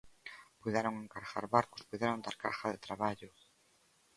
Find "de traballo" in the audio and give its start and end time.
2.71-3.29